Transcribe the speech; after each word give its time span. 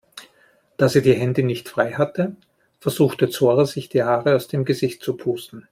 Da 0.77 0.89
sie 0.89 1.03
die 1.03 1.13
Hände 1.13 1.43
nicht 1.43 1.69
frei 1.69 1.91
hatte, 1.93 2.35
versuchte 2.79 3.29
Zora 3.29 3.67
sich 3.67 3.87
die 3.87 4.01
Haare 4.01 4.35
aus 4.35 4.47
dem 4.47 4.65
Gesicht 4.65 5.03
zu 5.03 5.15
pusten. 5.15 5.67